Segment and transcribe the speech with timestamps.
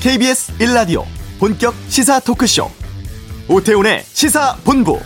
[0.00, 1.04] KBS 1라디오
[1.40, 2.70] 본격 시사 토크쇼.
[3.48, 5.00] 오태훈의 시사본부.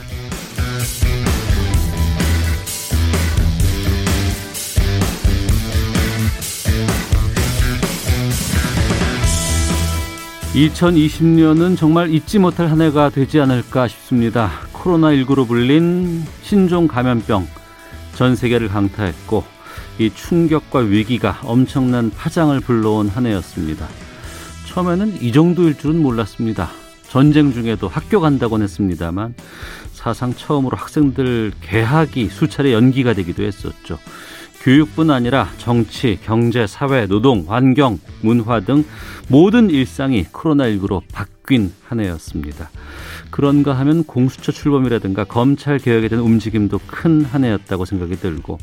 [10.55, 14.51] (2020년은) 정말 잊지 못할 한 해가 되지 않을까 싶습니다.
[14.75, 17.49] 코로나19로 불린 신종 감염병
[18.15, 19.43] 전 세계를 강타했고
[19.99, 23.89] 이 충격과 위기가 엄청난 파장을 불러온 한 해였습니다.
[24.73, 26.71] 처음에는 이 정도일 줄은 몰랐습니다.
[27.07, 29.35] 전쟁 중에도 학교 간다곤 했습니다만
[29.93, 33.99] 사상 처음으로 학생들 개학이 수차례 연기가 되기도 했었죠.
[34.63, 38.85] 교육뿐 아니라 정치, 경제, 사회, 노동, 환경, 문화 등
[39.29, 42.71] 모든 일상이 코로나19로 바뀐 한 해였습니다.
[43.31, 48.57] 그런가 하면 공수처 출범이라든가 검찰 개혁에 대한 움직임도 큰 한 해였다고 생각이 들고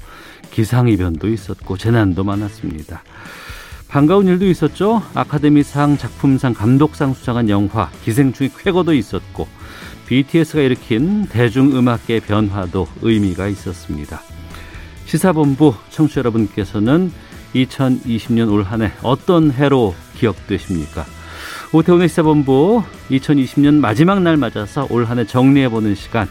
[0.50, 3.04] 기상이변도 있었고 재난도 많았습니다.
[3.90, 5.02] 반가운 일도 있었죠.
[5.16, 9.48] 아카데미상, 작품상, 감독상 수상한 영화, 기생충의 쾌거도 있었고
[10.06, 14.22] BTS가 일으킨 대중음악계 변화도 의미가 있었습니다.
[15.06, 17.12] 시사본부 청취자 여러분께서는
[17.56, 21.06] 2020년 올 한 해 어떤 해로 기억되십니까?
[21.74, 26.28] 오태훈의 시사본부 2020년 마지막 날 맞아서 올 한 해 정리해보는 시간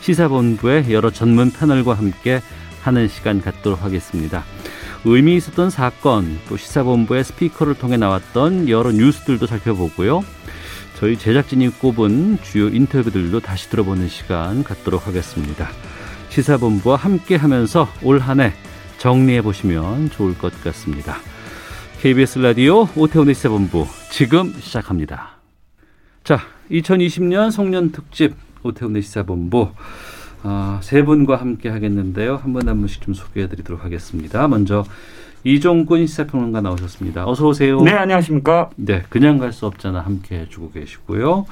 [0.00, 2.40] 시사본부의 여러 전문 패널과 함께
[2.82, 4.44] 하는 시간 갖도록 하겠습니다.
[5.04, 10.22] 의미 있었던 사건 또 시사본부의 스피커를 통해 나왔던 여러 뉴스들도 살펴보고요.
[10.98, 15.68] 저희 제작진이 꼽은 주요 인터뷰들도 다시 들어보는 시간 갖도록 하겠습니다.
[16.28, 18.52] 시사본부와 함께 하면서 올 한 해
[18.98, 21.16] 정리해 보시면 좋을 것 같습니다.
[22.02, 25.36] KBS 라디오 오태훈의 시사본부 지금 시작합니다.
[26.22, 26.38] 자,
[26.70, 29.70] 2020년 송년 특집 오태훈의 시사본부
[30.42, 32.36] 어, 세 분과 함께 하겠는데요.
[32.36, 34.48] 한분한 분씩 좀 소개해 드리도록 하겠습니다.
[34.48, 34.84] 먼저
[35.44, 37.26] 이종근 시사평론가 나오셨습니다.
[37.26, 37.80] 어서 오세요.
[37.82, 38.70] 네, 안녕하십니까?
[38.76, 41.46] 네, 그냥 갈 수 없잖아 함께 해주고 계시고요.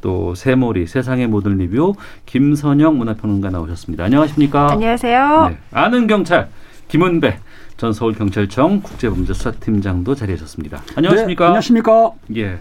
[0.00, 1.94] 또 세모리 세상의 모든 리뷰
[2.26, 4.04] 김선영 문화평론가 나오셨습니다.
[4.04, 4.72] 안녕하십니까?
[4.72, 5.48] 안녕하세요.
[5.50, 6.48] 네, 아는 경찰
[6.88, 7.38] 김은배
[7.76, 10.82] 전 서울경찰청 국제범죄수사팀장도 자리하셨습니다.
[10.96, 11.44] 안녕하십니까?
[11.44, 12.10] 네, 안녕하십니까?
[12.36, 12.58] 예.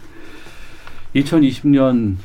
[1.15, 2.15] 2020년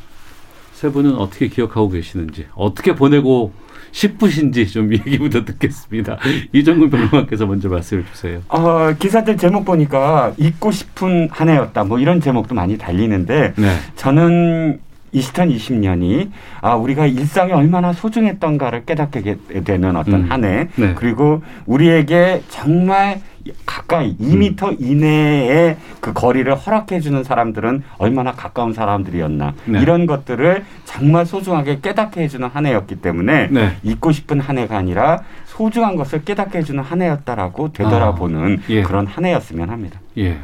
[0.82, 3.52] 세 분은 어떻게 기억하고 계시는지, 어떻게 보내고
[3.92, 6.18] 싶으신지 좀 얘기부터 듣겠습니다.
[6.52, 8.40] 이정근 변호사께서 먼저 말씀해 주세요.
[8.48, 11.84] 어, 기사들 제목 보니까 잊고 싶은 한 해였다.
[11.84, 13.76] 뭐 이런 제목도 많이 달리는데 네.
[13.94, 14.80] 저는
[15.14, 16.30] 2020년이
[16.62, 20.32] 아 우리가 일상이 얼마나 소중했던가를 깨닫게 되는 어떤 음.
[20.32, 20.68] 한 해.
[20.74, 20.94] 네.
[20.96, 23.20] 그리고 우리에게 정말
[23.66, 24.76] 가까이 2미터 음.
[24.78, 29.80] 이내에 그 거리를 허락해 주는 사람들은 얼마나 가까운 사람들이었나 네.
[29.80, 33.76] 이런 것들을 정말 소중하게 깨닫게 해주는 한 해였기 때문에 네.
[33.82, 38.82] 잊고 싶은 한 해가 아니라 소중한 것을 깨닫게 해주는 한 해였다라고 되돌아보는 아, 예.
[38.82, 40.00] 그런 한 해였으면 합니다.
[40.18, 40.38] 예.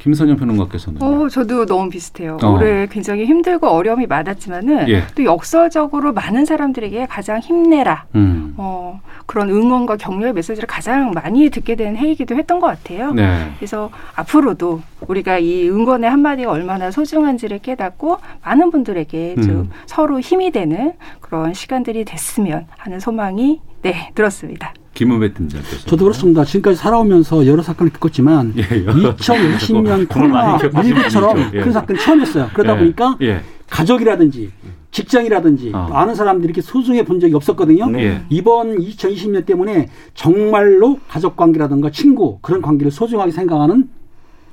[0.00, 2.38] 김선영 평론가께서는 어, 저도 너무 비슷해요.
[2.42, 2.48] 어.
[2.48, 5.04] 올해 굉장히 힘들고 어려움이 많았지만은 예.
[5.14, 8.06] 또 역설적으로 많은 사람들에게 가장 힘내라.
[8.14, 8.54] 음.
[8.56, 13.12] 어, 그런 응원과 격려의 메시지를 가장 많이 듣게 된 해이기도 했던 것 같아요.
[13.12, 13.52] 네.
[13.58, 19.70] 그래서 앞으로도 우리가 이 응원의 한마디가 얼마나 소중한지를 깨닫고 많은 분들에게 좀 음.
[19.86, 24.74] 서로 힘이 되는 그런 시간들이 됐으면 하는 소망이 네 들었습니다.
[24.94, 25.86] 김은배 팀장께서.
[25.86, 26.44] 저도 그렇습니다.
[26.44, 31.58] 지금까지 살아오면서 여러 사건을 겪었지만 예, 2020년 코로나 19처럼 예.
[31.60, 32.50] 그런 사건이 처음이었어요.
[32.52, 32.78] 그러다 예.
[32.78, 33.40] 보니까 예.
[33.68, 34.50] 가족이라든지
[34.90, 35.88] 직장이라든지 어.
[35.92, 37.86] 아는 사람들이 이렇게 소중해 본 적이 없었거든요.
[37.90, 38.24] 네.
[38.28, 43.88] 이번 2020년 때문에 정말로 가족 관계라든가 친구 그런 관계를 소중하게 생각하는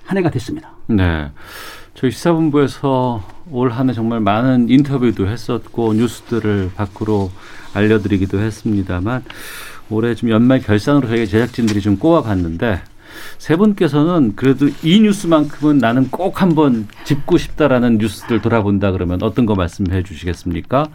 [0.05, 0.73] 한 해가 됐습니다.
[0.87, 1.31] 네.
[1.95, 7.31] 저희 시사본부에서 올 한 해 정말 많은 인터뷰도 했었고 뉴스들을 밖으로
[7.73, 9.23] 알려드리기도 했습니다만
[9.89, 12.81] 올해 좀 연말 결산으로 저희 제작진들이 좀 꼬아봤는데
[13.37, 19.55] 세 분께서는 그래도 이 뉴스만큼은 나는 꼭 한번 짚고 싶다라는 뉴스들 돌아본다 그러면 어떤 거
[19.55, 20.87] 말씀해 주시겠습니까?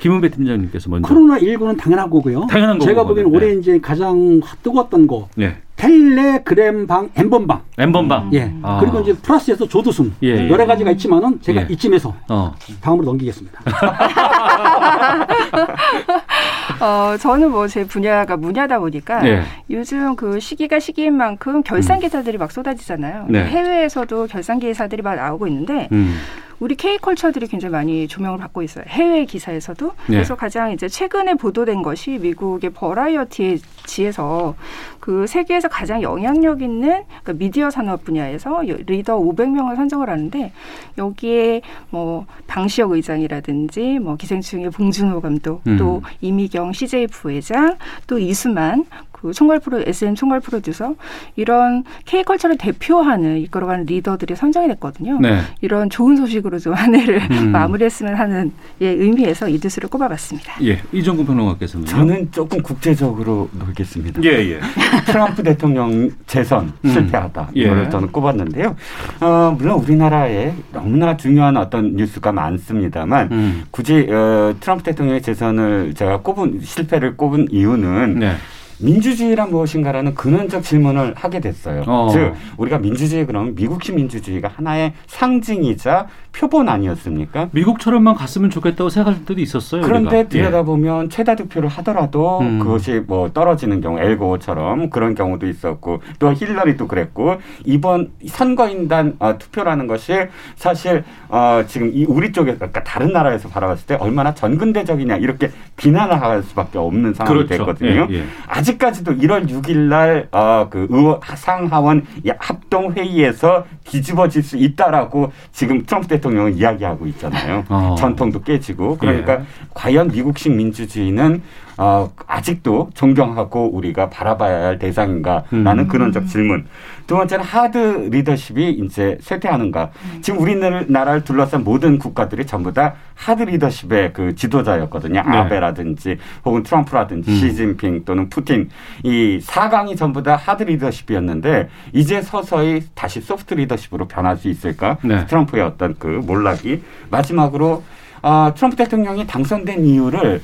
[0.00, 1.06] 김은배 팀장님께서 먼저.
[1.08, 2.46] 코로나 19는 당연한 거고요.
[2.50, 2.88] 당연한 거고.
[2.88, 3.60] 제가 보기에는 올해 네.
[3.60, 5.28] 이제 가장 뜨거웠던 거.
[5.36, 5.58] 네.
[5.82, 7.60] 텔레그램방, 엠번방.
[7.76, 8.30] 엠번방.
[8.34, 8.52] 예.
[8.62, 8.78] 아.
[8.78, 10.14] 그리고 이제 플러스에서 조두순.
[10.22, 10.48] 예, 예.
[10.48, 11.66] 여러 가지가 있지만은 제가 예.
[11.70, 12.54] 이쯤에서 어.
[12.80, 13.60] 다음으로 넘기겠습니다.
[16.80, 19.44] 어, 저는 뭐 제 분야가 문야다 보니까 예.
[19.70, 22.40] 요즘 그 시기가 시기인 만큼 결산 기사들이 음.
[22.40, 23.26] 막 쏟아지잖아요.
[23.30, 23.44] 네.
[23.44, 26.18] 해외에서도 결산 기사들이 막 나오고 있는데 음.
[26.62, 28.84] 우리 K컬처들이 굉장히 많이 조명을 받고 있어요.
[28.86, 29.84] 해외 기사에서도.
[29.86, 29.94] 네.
[30.06, 34.54] 그래서 가장 이제 최근에 보도된 것이 미국의 버라이어티지에서
[35.00, 40.52] 그 세계에서 가장 영향력 있는 그러니까 미디어 산업 분야에서 리더 500명을 선정을 하는데
[40.98, 45.76] 여기에 뭐 방시혁 의장이라든지 뭐 기생충의 봉준호 감독 음.
[45.76, 47.76] 또 이미경 CJ 부회장
[48.06, 48.84] 또 이수만
[49.22, 50.94] 그 총괄 프로 SM 총괄 프로듀서
[51.36, 55.18] 이런 K컬처를 대표하는 이끌어가는 리더들이 선정이 됐거든요.
[55.20, 55.40] 네.
[55.60, 57.52] 이런 좋은 소식으로 좀 한 해를 음.
[57.52, 60.54] 마무리했으면 하는 예, 의미에서 이드스를 꼽아봤습니다.
[60.64, 64.22] 예, 이정근 평론가께서는 저는 조금 국제적으로 놀겠습니다.
[64.24, 64.60] 예, 예.
[65.06, 66.90] 트럼프 대통령 재선 음.
[66.90, 67.62] 실패하다 예.
[67.62, 68.76] 이거를 저는 꼽았는데요.
[69.20, 73.62] 어, 물론 우리나라에 너무나 중요한 어떤 뉴스가 많습니다만 음.
[73.70, 78.36] 굳이 어, 트럼프 대통령의 재선을 제가 꼽은 실패를 꼽은 이유는 네.
[78.82, 81.84] 민주주의란 무엇인가라는 근원적 질문을 하게 됐어요.
[81.86, 82.08] 어.
[82.12, 87.48] 즉 우리가 민주주의 그러면 미국식 민주주의가 하나의 상징이자 표본 아니었습니까?
[87.52, 89.82] 미국처럼만 갔으면 좋겠다고 생각할 때도 있었어요.
[89.82, 90.28] 그런데 우리가.
[90.28, 91.08] 들여다보면 예.
[91.08, 92.58] 최다 득표를 하더라도 음.
[92.58, 99.86] 그것이 뭐 떨어지는 경우 엘고처럼 그런 경우도 있었고 또 힐러리도 그랬고 이번 선거인단 어, 투표라는
[99.86, 100.14] 것이
[100.56, 106.20] 사실 어, 지금 이 우리 쪽에 그러니까 다른 나라에서 바라봤을 때 얼마나 전근대적이냐 이렇게 비난을
[106.20, 107.58] 할 수밖에 없는 상황이 그렇죠.
[107.58, 108.08] 됐거든요.
[108.10, 108.24] 예, 예.
[108.46, 112.06] 아직 까지도 1월 6일 날 어, 그 의원 상하원
[112.38, 117.64] 합동 회의에서 뒤집어질 수 있다라고 지금 트럼프 대통령은 이야기하고 있잖아요.
[117.68, 117.94] 어.
[117.98, 119.44] 전통도 깨지고 그러니까 예.
[119.74, 121.42] 과연 미국식 민주주의는
[121.78, 125.88] 어, 아직도 존경하고 우리가 바라봐야 할 대상인가라는 음.
[125.88, 126.66] 근원적 질문.
[127.06, 129.90] 두 번째는 하드 리더십이 이제 쇠퇴하는가.
[130.04, 130.18] 음.
[130.22, 135.22] 지금 우리나라를 둘러싼 모든 국가들이 전부 다 하드 리더십의 그 지도자였거든요.
[135.22, 135.36] 네.
[135.38, 137.36] 아베라든지 혹은 트럼프라든지 음.
[137.36, 138.70] 시진핑 또는 푸틴
[139.02, 144.98] 이 4강이 전부 다 하드 리더십이었는데 이제 서서히 다시 소프트 리더십으로 변할 수 있을까?
[145.02, 145.26] 네.
[145.26, 147.82] 트럼프의 어떤 그 몰락이 마지막으로
[148.22, 150.40] 어, 트럼프 대통령이 당선된 이유를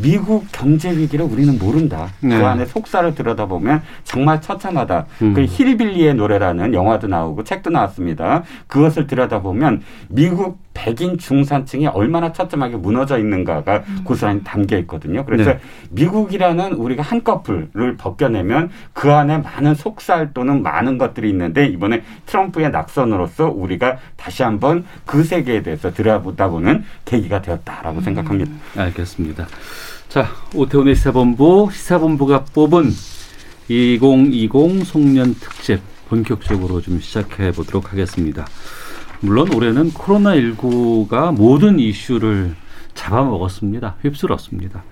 [0.00, 2.08] 미국 경제 위기를 우리는 모른다.
[2.20, 2.38] 네.
[2.38, 5.06] 그 안에 속사를 들여다보면 정말 처참하다.
[5.22, 5.34] 음.
[5.34, 8.42] 그 힐빌리의 노래라는 영화도 나오고 책도 나왔습니다.
[8.66, 14.00] 그것을 들여다보면 미국 백인 중산층이 얼마나 처참하게 무너져 있는가가 음.
[14.04, 15.24] 고스란히 담겨 있거든요.
[15.24, 15.60] 그래서 네.
[15.90, 23.48] 미국이라는 우리가 한꺼풀을 벗겨내면 그 안에 많은 속살 또는 많은 것들이 있는데 이번에 트럼프의 낙선으로서
[23.48, 28.02] 우리가 다시 한번 그 세계에 대해서 들여다보다 보는 계기가 되었다라고 음.
[28.02, 28.52] 생각합니다.
[28.76, 29.46] 알겠습니다.
[30.08, 32.90] 자, 오태훈의 시사본부, 시사본부가 뽑은
[33.68, 38.46] 2020 송년 특집 본격적으로 좀 시작해 보도록 하겠습니다.
[39.20, 42.54] 물론 올해는 코로나19가 모든 이슈를
[42.94, 43.96] 잡아먹었습니다.
[44.00, 44.82] 휩쓸었습니다.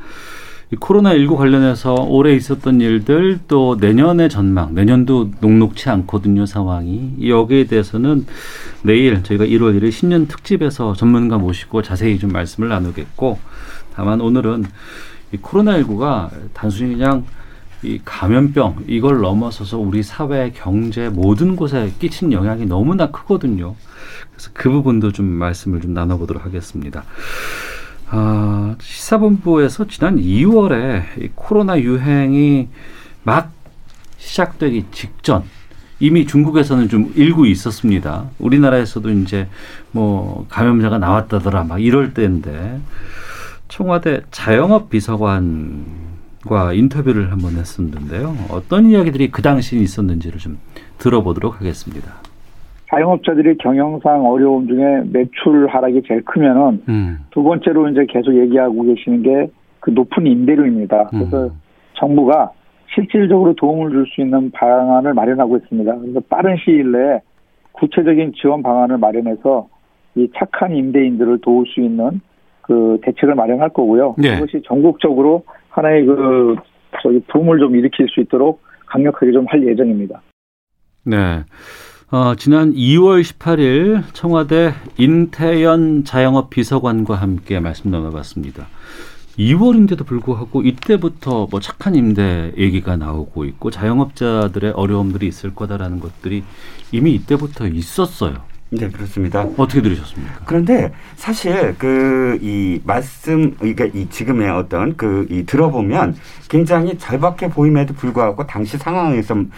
[0.72, 7.14] 이 코로나19 관련해서 올해 있었던 일들 또 내년의 전망, 내년도 녹록치 않거든요, 상황이.
[7.26, 8.26] 여기에 대해서는
[8.82, 13.38] 내일 저희가 1월 1일 신년 특집에서 전문가 모시고 자세히 좀 말씀을 나누겠고
[13.96, 14.66] 다만 오늘은
[15.32, 17.25] 이 코로나19가 단순히 그냥
[17.82, 23.75] 이 감염병 이걸 넘어서서 우리 사회, 경제 모든 곳에 끼친 영향이 너무나 크거든요.
[24.31, 27.04] 그래서 그 부분도 좀 말씀을 좀 나눠보도록 하겠습니다.
[28.08, 32.69] 아, 시사본부에서 지난 2월에 이 코로나 유행이
[33.25, 33.50] 막
[34.19, 35.42] 시작되기 직전
[36.00, 38.28] 이미 중국에서는 좀 일고 있었습니다.
[38.38, 39.49] 우리나라에서도 이제
[39.92, 42.81] 뭐 감염자가 나왔다더라 막 이럴 때인데
[43.68, 48.34] 청와대 자영업 비서관과 인터뷰를 한번 했었는데요.
[48.50, 50.58] 어떤 이야기들이 그 당시 있었는지를 좀
[50.98, 52.12] 들어보도록 하겠습니다.
[52.90, 57.18] 자영업자들이 경영상 어려움 중에 매출 하락이 제일 크면은 음.
[57.30, 59.50] 두 번째로 이제 계속 얘기하고 계시는 게
[59.86, 61.10] 그 높은 임대료입니다.
[61.14, 61.18] 음.
[61.18, 61.50] 그래서 음.
[61.94, 62.50] 정부가
[62.92, 65.99] 실질적으로 도움을 줄 수 있는 방안을 마련하고 있습니다.
[65.99, 67.20] 그래서 빠른 시일 내에
[67.70, 69.68] 구체적인 지원 방안을 마련해서
[70.16, 72.20] 이 착한 임대인들을 도울 수 있는
[72.66, 74.16] 그 대책을 마련할 거고요.
[74.18, 74.35] 네.
[74.35, 76.56] 그것이 전국적으로 하나의 그
[77.02, 80.20] 저기 붐을 좀 일으킬 수 있도록 강력하게 좀 할 예정입니다.
[81.04, 81.44] 네.
[82.11, 88.66] 어, 지난 2월 18일 청와대 인태연 자영업 비서관과 함께 말씀 나눠봤습니다.
[89.38, 96.42] 2월인데도 불구하고 이때부터 뭐 착한 임대 얘기가 나오고 있고 자영업자들의 어려움들이 있을 거다라는 것들이
[96.92, 98.35] 이미 이때부터 있었어요.
[98.70, 99.46] 네, 그렇습니다.
[99.56, 100.40] 어떻게 들으셨습니까?
[100.44, 106.16] 그런데 사실 그 이 말씀 그러니까 이 지금의 어떤 그 이 들어보면
[106.49, 109.50] 굉장히 절박해 보임에도 불구하고 당시 상황에서는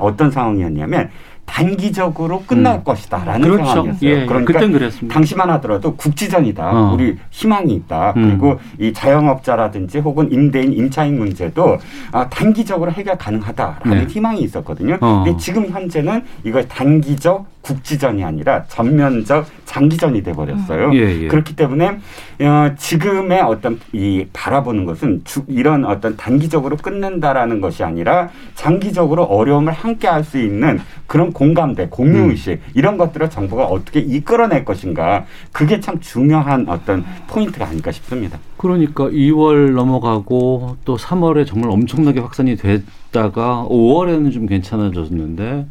[0.00, 1.10] 어떤 상황이었냐면
[1.46, 2.84] 단기적으로 끝날 음.
[2.84, 3.64] 것이다라는 그렇죠.
[3.64, 4.10] 상황이었어요.
[4.10, 5.14] 예, 그러니까 그땐 그랬습니다.
[5.14, 6.70] 당시만 하더라도 국지전이다.
[6.70, 6.92] 어.
[6.94, 8.12] 우리 희망이 있다.
[8.16, 8.28] 음.
[8.28, 11.78] 그리고 이 자영업자라든지 혹은 임대인 임차인 문제도
[12.12, 14.12] 아, 단기적으로 해결 가능하다라는 네.
[14.12, 14.98] 희망이 있었거든요.
[15.00, 15.22] 어.
[15.24, 20.94] 근데 지금 현재는 이걸 단기적 국지전이 아니라 전면적 장기전이 돼 버렸어요.
[20.94, 21.26] 예, 예.
[21.26, 21.98] 그렇기 때문에
[22.42, 29.72] 어, 지금의 어떤 이 바라보는 것은 주, 이런 어떤 단기적으로 끝낸다라는 것이 아니라 장기적으로 어려움을
[29.72, 32.60] 함께 할 수 있는 그런 공감대, 공유의식 음.
[32.74, 38.38] 이런 것들을 정부가 어떻게 이끌어낼 것인가 그게 참 중요한 어떤 포인트가 아닐까 싶습니다.
[38.56, 45.66] 그 그러니까 2월 넘어가고 또 3월에 정말 엄청나게 확산이 됐다가 5월에는 좀 괜찮아졌는데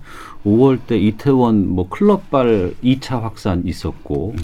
[0.46, 4.36] 5월 때 이태원 뭐 클럽발 2차 확산 있었고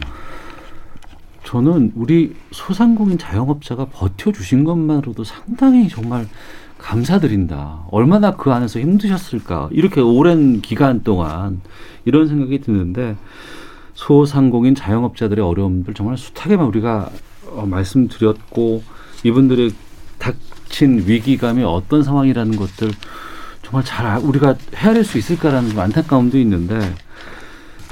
[1.45, 6.27] 저는 우리 소상공인 자영업자가 버텨주신 것만으로도 상당히 정말
[6.81, 7.85] 감사드린다.
[7.91, 9.69] 얼마나 그 안에서 힘드셨을까.
[9.71, 11.61] 이렇게 오랜 기간 동안
[12.05, 13.15] 이런 생각이 드는데
[13.93, 17.09] 소상공인 자영업자들의 어려움들 정말 숱하게만 우리가
[17.51, 18.83] 어, 말씀드렸고
[19.23, 19.71] 이분들의
[20.17, 22.91] 닥친 위기감이 어떤 상황이라는 것들
[23.61, 26.79] 정말 잘 우리가 헤아릴 수 있을까라는 좀 안타까움도 있는데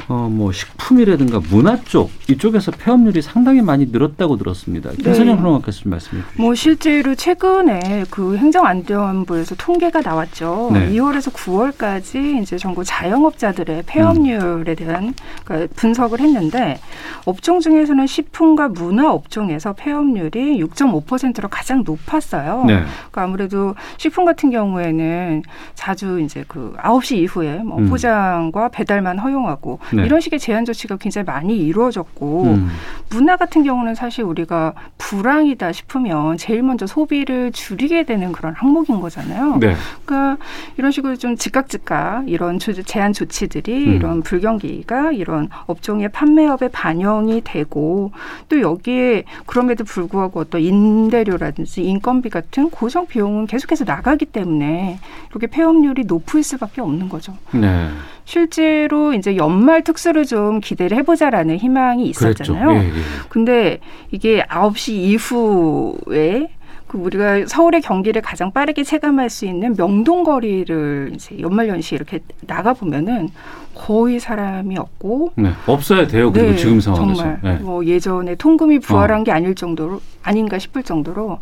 [0.10, 4.89] 어, 뭐 식품이라든가 문화 쪽 이쪽에서 폐업률이 상당히 많이 늘었다고 들었습니다.
[4.92, 5.42] 김선영 네.
[5.72, 6.42] 좀 말씀해 주시죠.
[6.42, 10.72] 뭐 실제로 최근에 그 행정안전부에서 통계가 나왔죠.
[10.74, 10.89] 네.
[10.89, 15.13] 2월에서 9월까지 이제 전국 자영업자들의 폐업률에 대한
[15.46, 16.80] 그러니까 분석을 했는데
[17.25, 22.66] 업종 중에서는 식품과 문화 업종에서 폐업률이 6.5%로 가장 높았어요.
[22.66, 22.80] 네.
[23.12, 25.44] 그러니까 아무래도 식품 같은 경우에는
[25.75, 27.89] 자주 이제 그 9시 이후에 뭐 음.
[27.89, 30.01] 포장과 배달만 허용하고 네.
[30.01, 30.06] 네.
[30.06, 32.70] 이런 식의 제한 조치가 굉장히 많이 이루어졌고 음.
[33.10, 39.58] 문화 같은 경우는 사실 우리가 불황이다 싶으면 제일 먼저 소비를 줄이게 되는 그런 항목인 거잖아요.
[39.58, 39.75] 네.
[40.06, 40.44] 그러니까
[40.77, 43.94] 이런 식으로 좀 즉각 즉각 이런 제한 조치들이 음.
[43.94, 48.12] 이런 불경기가 이런 업종의 판매업에 반영이 되고
[48.48, 55.00] 또 여기에 그럼에도 불구하고 어떤 임대료라든지 인건비 같은 고정 비용은 계속해서 나가기 때문에
[55.32, 57.34] 이렇게 폐업률이 높을 수밖에 없는 거죠.
[57.51, 57.89] 네.
[58.30, 62.74] 실제로 이제 연말 특수를 좀 기대를 해보자라는 희망이 있었잖아요.
[62.74, 62.92] 예, 예.
[63.28, 63.80] 근데
[64.12, 66.52] 이게 9시 이후에
[66.86, 72.74] 그 우리가 서울의 경기를 가장 빠르게 체감할 수 있는 명동 거리를 이제 연말연시 이렇게 나가
[72.74, 73.30] 보면은
[73.74, 76.32] 거의 사람이 없고 네, 없어야 돼요.
[76.32, 77.56] 그리고 네, 지금 상황에서 정말 네.
[77.56, 79.24] 뭐 예전에 통금이 부활한 어.
[79.24, 81.40] 게 아닐 정도로 아닌가 싶을 정도로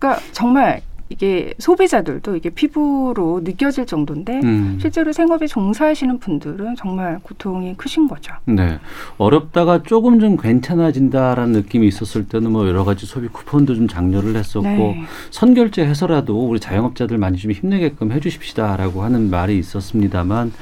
[0.00, 0.80] 그러니까 정말
[1.14, 4.78] 이게 소비자들도 이게 피부로 느껴질 정도인데 음.
[4.80, 8.34] 실제로 생업에 종사하시는 분들은 정말 고통이 크신 거죠.
[8.46, 8.80] 네.
[9.16, 14.68] 어렵다가 조금 좀 괜찮아진다라는 느낌이 있었을 때는 뭐 여러 가지 소비 쿠폰도 좀 장려를 했었고
[14.68, 15.04] 네.
[15.30, 20.52] 선결제 해서라도 우리 자영업자들 많이 좀 힘내게끔 해 주십시다라고 하는 말이 있었습니다만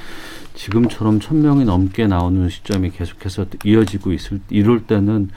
[0.54, 5.30] 지금처럼 천 명이 넘게 나오는 시점이 계속해서 이어지고 있을 이럴 때는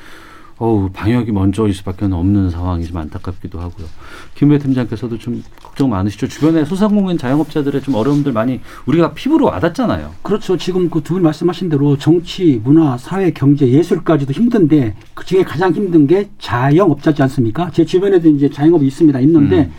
[0.58, 3.88] 어우 방역이 먼저일 수밖에 없는 상황이 좀 안타깝기도 하고요.
[4.36, 6.30] 김배 팀장께서도 좀 걱정 많으시죠.
[6.30, 10.12] 주변에 소상공인 자영업자들의 좀 어려움들 많이 우리가 피부로 와닿잖아요.
[10.22, 10.56] 그렇죠.
[10.58, 15.74] 지금 그 두 분 말씀하신 대로 정치, 문화, 사회, 경제, 예술까지도 힘든데 그 중에 가장
[15.74, 17.70] 힘든 게 자영업자지 않습니까?
[17.72, 19.20] 제 주변에도 이제 자영업이 있습니다.
[19.20, 19.72] 있는데 음.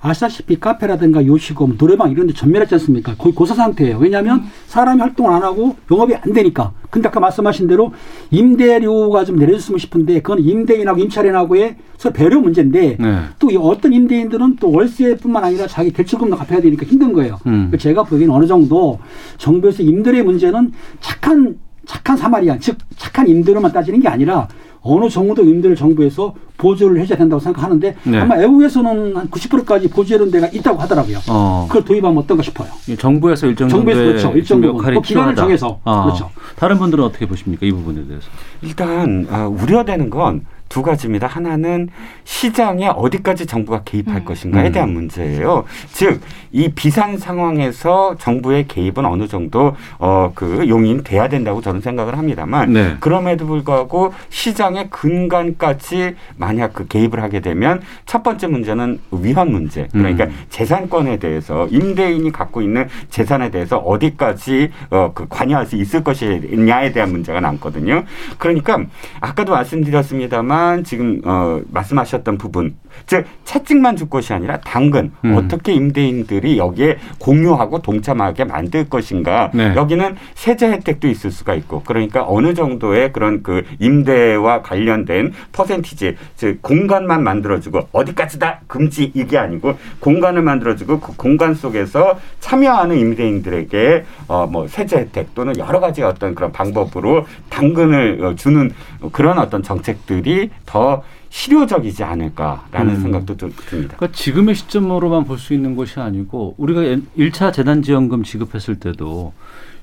[0.00, 3.14] 아시다시피 카페라든가 요식업, 노래방 이런 데 전멸했지 않습니까?
[3.16, 3.98] 거의 고사 상태예요.
[3.98, 6.72] 왜냐하면 사람이 활동을 안 하고 영업이 안 되니까.
[6.90, 7.92] 근데 아까 말씀하신 대로
[8.30, 13.18] 임대료가 좀 내려줬으면 싶은데 그건 임대인하고 임차인하고의 서로 배려 문제인데 네.
[13.38, 17.38] 또 어떤 임대인들은 또 월세뿐만 아니라 자기 대출금도 갚아야 되니까 힘든 거예요.
[17.46, 17.72] 음.
[17.78, 18.98] 제가 보기에는 어느 정도
[19.38, 24.48] 정부에서 임대료의 문제는 착한 착한 사마리안, 즉 착한 임대료만 따지는 게 아니라
[24.86, 28.18] 어느 정도 임대를 정부에서 보조를 해줘야 된다고 생각하는데 네.
[28.18, 31.18] 아마 외국에서는 한 90%까지 보조해놓은 데가 있다고 하더라고요.
[31.28, 31.66] 어.
[31.68, 32.68] 그걸 도입하면 어떤가 싶어요.
[32.96, 34.32] 정부에서 일정 정부에서 그렇죠.
[34.32, 36.04] 일정 부분 뭐 기간을 정해서 어.
[36.04, 36.30] 그렇죠.
[36.56, 38.28] 다른 분들은 어떻게 보십니까 이 부분에 대해서?
[38.62, 41.26] 일단 아, 우려되는 건 두 가지입니다.
[41.26, 41.88] 하나는
[42.24, 44.24] 시장에 어디까지 정부가 개입할 음.
[44.24, 44.94] 것인가에 대한 음.
[44.94, 45.64] 문제예요.
[45.92, 46.20] 즉,
[46.52, 52.96] 이 비상 상황에서 정부의 개입은 어느 정도 어, 그 용인돼야 된다고 저는 생각을 합니다만 네.
[53.00, 59.88] 그럼에도 불구하고 시장의 근간까지 만약 그 개입을 하게 되면 첫 번째 문제는 위헌 문제.
[59.92, 60.34] 그러니까 음.
[60.48, 67.12] 재산권에 대해서 임대인이 갖고 있는 재산에 대해서 어디까지 어, 그 관여할 수 있을 것이냐에 대한
[67.12, 68.04] 문제가 남거든요.
[68.38, 68.80] 그러니까
[69.20, 75.36] 아까도 말씀드렸습니다만 다만 지금 어 말씀하셨던 부분 즉 채찍만 줄 것이 아니라 당근 음.
[75.36, 79.74] 어떻게 임대인들이 여기에 공유하고 동참하게 만들 것인가 네.
[79.76, 86.62] 여기는 세제 혜택도 있을 수가 있고 그러니까 어느 정도의 그런 그 임대와 관련된 퍼센티지 즉
[86.62, 94.46] 공간만 만들어주고 어디까지 다 금지 이게 아니고 공간을 만들어주고 그 공간 속에서 참여하는 임대인들에게 어
[94.46, 98.70] 뭐 세제 혜택 또는 여러 가지 어떤 그런 방법으로 당근을 어, 주는
[99.12, 103.00] 그런 어떤 정책들이 더 실효적이지 않을까라는 음.
[103.02, 103.62] 생각도 듭니다.
[103.96, 106.80] 그러니까 지금의 시점으로만 볼 수 있는 것이 아니고 우리가
[107.18, 109.32] 1차 재난지원금 지급했을 때도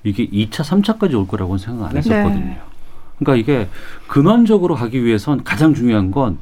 [0.03, 2.39] 이게 2차, 3차까지 올 거라고는 생각 안 했었거든요.
[2.45, 2.61] 네.
[3.19, 3.69] 그러니까 이게
[4.07, 6.37] 근원적으로 가기 위해선 가장 중요한 건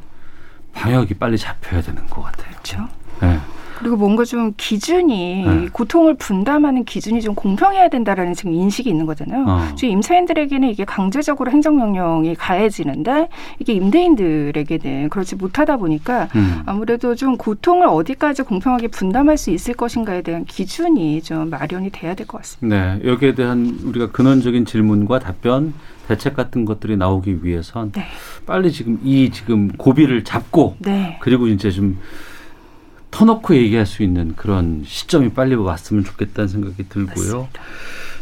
[0.73, 2.51] 방역이 빨리 잡혀야 되는 것 같아요.
[2.51, 2.87] 그렇죠.
[3.21, 3.39] 네.
[3.81, 5.67] 그리고 뭔가 좀 기준이 네.
[5.73, 9.43] 고통을 분담하는 기준이 좀 공평해야 된다라는 지금 인식이 있는 거잖아요.
[9.47, 9.67] 어.
[9.75, 16.61] 지금 임차인들에게는 이게 강제적으로 행정명령이 가해지는데 이게 임대인들에게는 그렇지 못하다 보니까 음.
[16.67, 22.27] 아무래도 좀 고통을 어디까지 공평하게 분담할 수 있을 것인가에 대한 기준이 좀 마련이 돼야 될
[22.27, 22.97] 것 같습니다.
[22.97, 25.73] 네, 여기에 대한 우리가 근원적인 질문과 답변
[26.07, 28.03] 대책 같은 것들이 나오기 위해선 네.
[28.45, 31.17] 빨리 지금 이 지금 고비를 잡고 네.
[31.21, 31.97] 그리고 이제 좀
[33.11, 37.41] 터놓고 얘기할 수 있는 그런 시점이 빨리 왔으면 좋겠다는 생각이 들고요.
[37.41, 37.61] 맞습니다.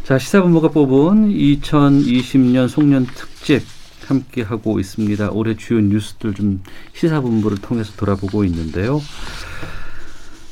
[0.03, 3.63] 자 시사본부가 뽑은 2020년 송년 특집
[4.07, 5.29] 함께 하고 있습니다.
[5.31, 8.99] 올해 주요 뉴스들 좀 시사본부를 통해서 돌아보고 있는데요.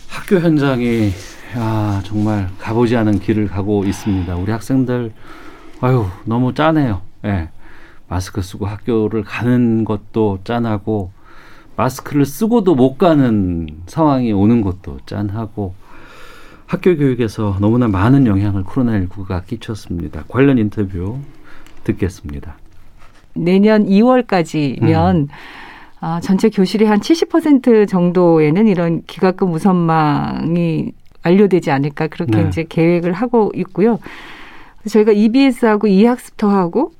[0.07, 1.11] 학교 현장이
[1.57, 4.35] 야, 정말 가보지 않은 길을 가고 있습니다.
[4.35, 5.11] 우리 학생들
[5.81, 7.01] 아유 너무 짠해요.
[7.25, 7.49] 예.
[8.07, 11.11] 마스크 쓰고 학교를 가는 것도 짠하고
[11.77, 15.73] 마스크를 쓰고도 못 가는 상황이 오는 것도 짠하고
[16.65, 20.25] 학교 교육에서 너무나 많은 영향을 코로나19가 끼쳤습니다.
[20.27, 21.19] 관련 인터뷰
[21.85, 22.57] 듣겠습니다.
[23.33, 25.27] 내년 2월까지면 음.
[25.99, 30.91] 아, 전체 교실의 한 70% 정도에는 이런 기가급 무선망이
[31.23, 32.47] 완료되지 않을까 그렇게 네.
[32.47, 33.99] 이제 계획을 하고 있고요.
[34.87, 36.91] 저희가 EBS하고 e학습터하고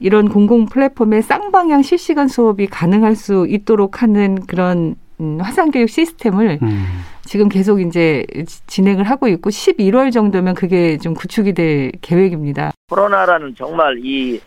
[0.00, 6.84] 이런 공공 플랫폼의 쌍방향 실시간 수업이 가능할 수 있도록 하는 그런 음, 화상교육 시스템을 음.
[7.22, 8.24] 지금 계속 이제
[8.66, 12.72] 진행을 하고 있고 11월 정도면 그게 좀 구축이 될 계획입니다.
[12.90, 14.40] 코로나라는 정말 이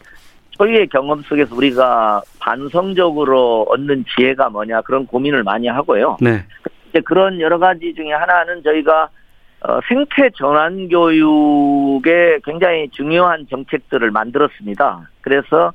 [0.51, 6.18] 초유의 경험 속에서 우리가 반성적으로 얻는 지혜가 뭐냐 그런 고민을 많이 하고요.
[6.20, 6.44] 네.
[6.89, 9.10] 이제 그런 여러 가지 중에 하나는 저희가
[9.62, 15.10] 어, 생태 전환 교육에 굉장히 중요한 정책들을 만들었습니다.
[15.22, 15.74] 그래서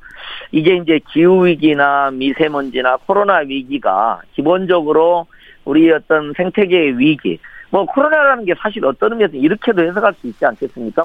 [0.52, 5.26] 이제 이제 기후 위기나 미세먼지나 코로나 위기가 기본적으로
[5.64, 7.38] 우리 어떤 생태계의 위기,
[7.70, 11.04] 뭐 코로나라는 게 사실 어떤 의미에서 이렇게도 해석할 수 있지 않겠습니까?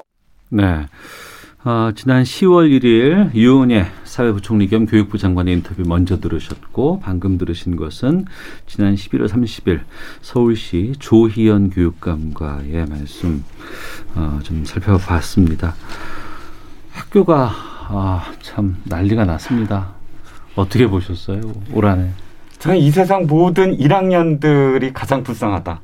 [0.50, 0.64] 네.
[1.64, 8.26] 어, 지난 10월 1일 유은혜 사회부총리 겸 교육부 장관의 인터뷰 먼저 들으셨고 방금 들으신 것은
[8.68, 9.80] 지난 11월 30일
[10.20, 13.44] 서울시 조희연 교육감과의 말씀
[14.14, 15.74] 어, 좀 살펴봤습니다.
[16.92, 17.50] 학교가
[17.90, 19.94] 아, 참 난리가 났습니다.
[20.54, 21.40] 어떻게 보셨어요?
[21.72, 22.12] 올 한해?
[22.58, 25.80] 저는 이 세상 모든 1학년들이 가장 불쌍하다라고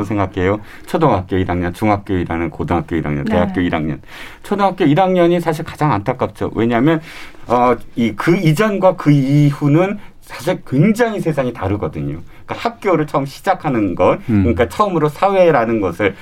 [0.00, 0.04] 어.
[0.04, 0.60] 생각해요.
[0.86, 3.30] 초등학교 1학년, 중학교 1학년, 고등학교 1학년, 네.
[3.32, 3.98] 대학교 1학년.
[4.42, 6.50] 초등학교 1학년이 사실 가장 안타깝죠.
[6.54, 7.00] 왜냐하면
[7.46, 12.18] 어, 이 그 이전과 그 이후는 사실 굉장히 세상이 다르거든요.
[12.44, 14.42] 그러니까 학교를 처음 시작하는 것, 음.
[14.42, 16.16] 그러니까 처음으로 사회라는 것을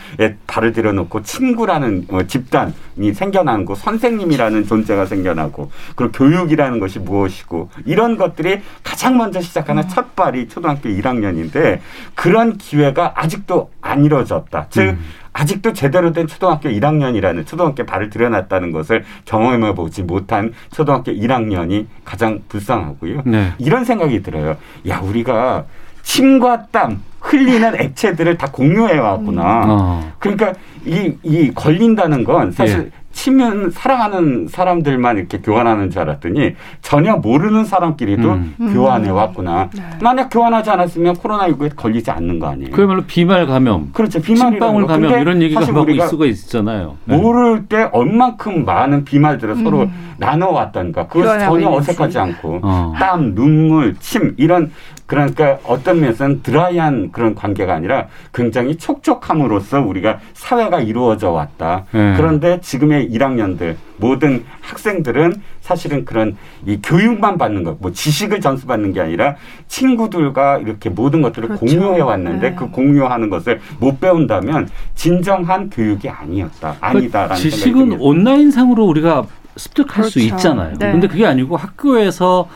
[0.47, 8.61] 발을 들여놓고 친구라는 어, 집단이 생겨나고 선생님이라는 존재가 생겨나고 그리고 교육이라는 것이 무엇이고 이런 것들이
[8.83, 9.89] 가장 먼저 시작하는 음.
[9.89, 11.81] 첫 발이 초등학교 1학년인데
[12.15, 14.67] 그런 기회가 아직도 안 이루어졌다.
[14.69, 14.99] 즉 음.
[15.35, 22.41] 아직도 제대로 된 초등학교 1학년이라는 초등학교 발을 들여놨다는 것을 경험해 보지 못한 초등학교 1학년이 가장
[22.49, 23.23] 불쌍하고요.
[23.27, 23.53] 네.
[23.59, 24.57] 이런 생각이 들어요.
[24.89, 25.65] 야, 우리가
[26.03, 29.65] 침과 땀 흘리는 액체들을 다 공유해 왔구나.
[29.65, 29.71] 음.
[29.71, 30.13] 어.
[30.21, 30.55] 그러니까
[30.87, 33.04] 이, 이 걸린다는 건 사실 예.
[33.15, 38.73] 치면 사랑하는 사람들만 이렇게 교환하는 줄 알았더니 전혀 모르는 사람끼리도 음.
[38.75, 39.71] 교환해 왔구나.
[39.75, 39.83] 네.
[40.03, 42.73] 만약 교환하지 않았으면 코로나19에 걸리지 않는 거 아니에요.
[42.73, 43.91] 그야말로 비말 감염.
[43.93, 44.21] 그렇죠.
[44.21, 46.97] 비말방울 감염 이런 얘기가 하고 있을 수가 있잖아요.
[47.05, 47.17] 네.
[47.17, 49.65] 모를 때 얼만큼 많은 비말들을 음.
[49.65, 51.07] 서로 나눠왔던가.
[51.07, 52.93] 그것 전혀 어색하지 않고 어.
[52.99, 54.71] 땀, 눈물, 침 이런
[55.07, 61.85] 그러니까 어떤 면에서는 드라이한 그런 관계가 아니라 굉장히 촉촉함으로써 우리가 사회가 이루어져 왔다.
[61.93, 62.15] 네.
[62.17, 66.37] 그런데 지금의 1학년들 모든 학생들은 사실은 그런
[66.67, 69.37] 이 교육만 받는 것, 뭐 지식을 전수받는 게 아니라
[69.69, 71.67] 친구들과 이렇게 모든 것들을 그렇죠.
[71.67, 72.57] 공유해 왔는데 네.
[72.57, 76.77] 그 공유하는 것을 못 배운다면 진정한 교육이 아니었다.
[76.81, 79.25] 아니다라는 그 지식은 온라인상으로 우리가
[79.57, 80.11] 습득할 그렇죠.
[80.11, 80.77] 수 있잖아요.
[80.79, 80.93] 네.
[80.93, 82.49] 근데 그게 아니고 학교에서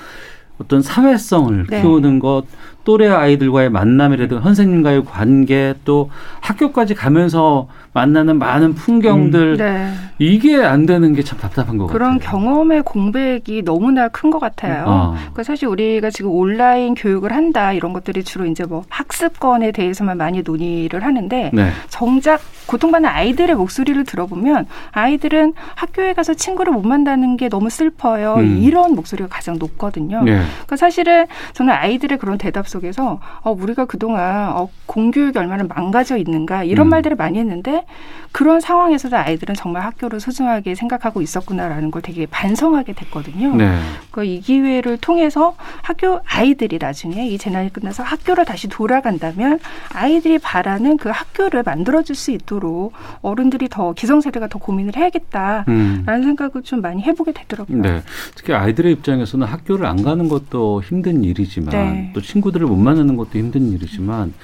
[0.60, 1.80] 어떤 사회성을 네.
[1.82, 2.44] 키우는 것,
[2.84, 6.10] 또래 아이들과의 만남이라든가 선생님과의 관계, 또
[6.40, 9.56] 학교까지 가면서 만나는 많은 풍경들, 음.
[9.58, 9.92] 네.
[10.18, 12.18] 이게 안 되는 게 참 답답한 것 그런 같아요.
[12.30, 14.84] 그런 경험의 공백이 너무나 큰 것 같아요.
[14.86, 15.14] 어.
[15.16, 20.42] 그러니까 사실 우리가 지금 온라인 교육을 한다 이런 것들이 주로 이제 뭐 학습권에 대해서만 많이
[20.42, 21.70] 논의를 하는데 네.
[21.88, 28.36] 정작 고통받는 아이들의 목소리를 들어보면 아이들은 학교에 가서 친구를 못 만나는 게 너무 슬퍼요.
[28.38, 28.58] 음.
[28.62, 30.22] 이런 목소리가 가장 높거든요.
[30.22, 30.42] 네.
[30.52, 36.16] 그러니까 사실은 저는 아이들의 그런 대답 속 속에서 어, 우리가 그동안 어, 공교육이 얼마나 망가져
[36.16, 36.90] 있는가 이런 음.
[36.90, 37.84] 말들을 많이 했는데
[38.32, 43.54] 그런 상황에서도 아이들은 정말 학교를 소중하게 생각하고 있었구나라는 걸 되게 반성하게 됐거든요.
[43.56, 43.78] 네.
[44.10, 49.58] 그러니까 이 기회를 통해서 학교 아이들이 나중에 이 재난이 끝나서 학교를 다시 돌아간다면
[49.94, 56.04] 아이들이 바라는 그 학교를 만들어줄 수 있도록 어른들이 더 기성세대가 더 고민을 해야겠다라는 음.
[56.06, 57.82] 생각을 좀 많이 해보게 되더라고요.
[57.82, 58.02] 네.
[58.34, 62.10] 특히 아이들의 입장에서는 학교를 안 가는 것도 힘든 일이지만 네.
[62.14, 64.34] 또 친구들 을 못 만나는 것도 힘든 일이지만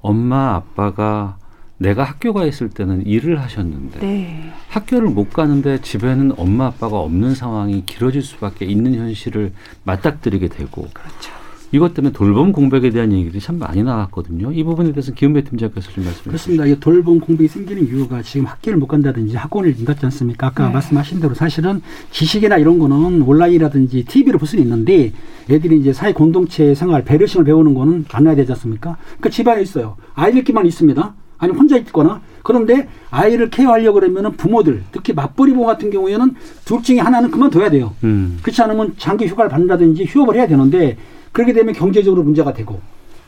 [0.00, 1.36] 엄마 아빠가
[1.78, 4.52] 내가 학교 가 있을 때는 일을 하셨는데 네.
[4.68, 9.52] 학교를 못 가는데 집에는 엄마 아빠가 없는 상황이 길어질 수밖에 있는 현실을
[9.84, 11.35] 맞닥뜨리게 되고 그렇죠.
[11.72, 14.52] 이것 때문에 돌봄 공백에 대한 얘기들이 참 많이 나왔거든요.
[14.52, 16.66] 이 부분에 대해서 김은배 팀장께서 좀 말씀해 그렇습니다.
[16.66, 20.46] 이 돌봄 공백이 생기는 이유가 지금 학교를 못 간다든지 학원을 안 갔지 않습니까?
[20.46, 20.74] 아까 네.
[20.74, 25.12] 말씀하신 대로 사실은 지식이나 이런 거는 온라인이라든지 TV로 볼 수는 있는데
[25.50, 28.96] 애들이 이제 사회 공동체 생활, 배려심을 배우는 거는 안 해야 되지 않습니까?
[29.18, 29.96] 그러니까 집안에 있어요.
[30.14, 31.14] 아이들끼만 있습니다.
[31.38, 37.00] 아니 혼자 있거나 그런데 아이를 케어하려고 그러면은 부모들 특히 맞벌이 부모 같은 경우에는 둘 중에
[37.00, 37.92] 하나는 그만둬야 돼요.
[38.04, 38.38] 음.
[38.40, 40.96] 그렇지 않으면 장기 휴가를 받는다든지 휴업을 해야 되는데
[41.36, 42.80] 그렇게 되면 경제적으로 문제가 되고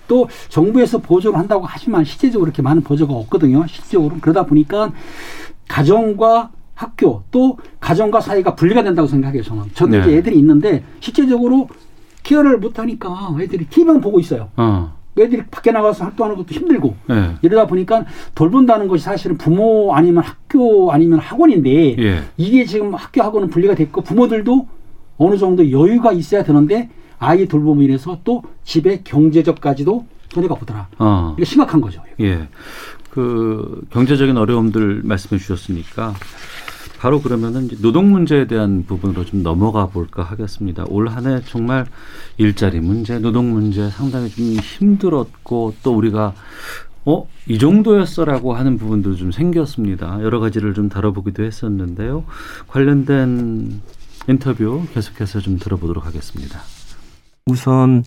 [0.07, 3.67] 또 정부에서 보조를 한다고 하지만 실제적으로 그렇게 많은 보조가 없거든요.
[3.67, 4.93] 실질적으로 그러다 보니까
[5.69, 9.43] 가정과 학교 또 가정과 사회가 분리가 된다고 생각해요.
[9.43, 9.99] 저는 저도 네.
[9.99, 11.69] 이제 애들이 있는데 실제적으로
[12.23, 14.49] 케어를 못 하니까 애들이 TV만 보고 있어요.
[14.57, 14.97] 어.
[15.19, 17.35] 애들이 밖에 나가서 활동하는 것도 힘들고 네.
[17.43, 22.23] 이러다 보니까 돌본다는 것이 사실은 부모 아니면 학교 아니면 학원인데 예.
[22.39, 24.67] 이게 지금 학교 학원은 분리가 됐고 부모들도
[25.19, 30.89] 어느 정도 여유가 있어야 되는데 아이 돌봄으로 인해서 또 집의 경제적까지도 손해가 보더라.
[30.99, 31.35] 어.
[31.37, 32.03] 이게 심각한 거죠.
[32.21, 32.49] 예.
[33.11, 36.15] 그 경제적인 어려움들 말씀해 주셨으니까
[36.99, 40.85] 바로 그러면은 노동 문제에 대한 부분으로 좀 넘어가 볼까 하겠습니다.
[40.89, 41.87] 올 한 해 정말
[42.39, 46.35] 일자리 문제, 노동 문제 상당히 좀 힘들었고 또 우리가
[47.05, 50.19] 어, 이 정도였어라고 하는 부분도 좀 생겼습니다.
[50.23, 52.25] 여러 가지를 좀 다뤄보기도 했었는데요.
[52.67, 53.81] 관련된
[54.29, 56.61] 인터뷰 계속해서 좀 들어보도록 하겠습니다.
[57.51, 58.03] 우선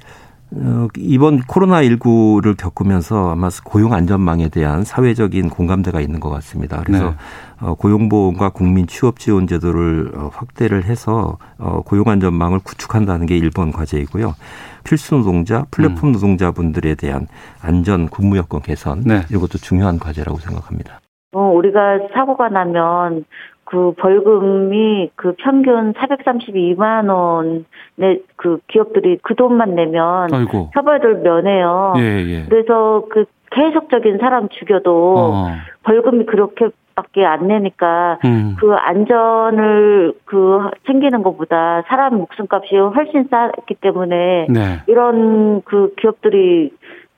[0.54, 6.82] 어, 이번 코로나19를 겪으면서 아마 고용 안전망에 대한 사회적인 공감대가 있는 것 같습니다.
[6.86, 7.16] 그래서 네.
[7.62, 13.72] 어, 고용보험과 국민 취업 지원 제도를 어, 확대를 해서 어, 고용 안전망을 구축한다는 게 1번
[13.72, 14.36] 과제이고요.
[14.84, 16.12] 필수 노동자, 플랫폼 음.
[16.14, 17.28] 노동자분들에 대한
[17.62, 19.22] 안전 근무 여건 개선 네.
[19.32, 21.00] 이것도 중요한 과제라고 생각합니다.
[21.34, 23.24] 어, 우리가 사고가 나면
[23.72, 30.72] 그 벌금이 그 평균 432만 원의 그 기업들이 그 돈만 내면 아이고.
[30.74, 31.94] 처벌을 면해요.
[31.98, 32.46] 예, 예.
[32.50, 35.48] 그래서 그 계속적인 사람 죽여도 어.
[35.84, 38.58] 벌금이 그렇게밖에 안 내니까 음.
[38.60, 44.82] 그 안전을 그 챙기는 것보다 사람 목숨값이 훨씬 싸기 때문에 네.
[44.88, 46.74] 이런 그 기업들이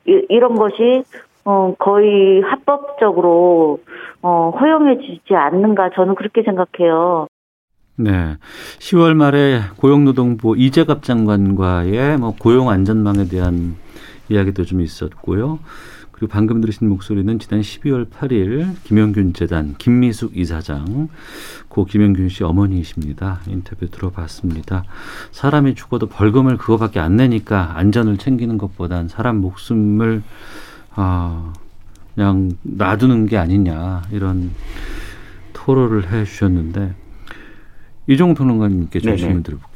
[0.05, 1.03] 이, 이런 것이
[1.45, 3.79] 어, 거의 합법적으로
[4.21, 7.27] 어, 허용해주지 않는가 저는 그렇게 생각해요.
[7.95, 8.37] 네.
[8.79, 13.75] 10월 말에 고용노동부 이재갑 장관과의 뭐 고용 안전망에 대한
[14.29, 15.59] 이야기도 좀 있었고요.
[16.11, 21.09] 그리고 방금 들으신 목소리는 지난 12월 8일 김영균 재단 김미숙 이사장
[21.67, 23.41] 고 김영균 씨 어머니이십니다.
[23.47, 24.85] 인터뷰 들어봤습니다.
[25.31, 30.23] 사람이 죽어도 벌금을 그거밖에 안 내니까 안전을 챙기는 것보단 사람 목숨을
[30.95, 31.53] 아,
[32.15, 34.51] 그냥 놔두는 게 아니냐 이런
[35.53, 36.93] 토로를 해 주셨는데
[38.07, 39.72] 이종훈 평론가님께 좀 질문 드려볼게요.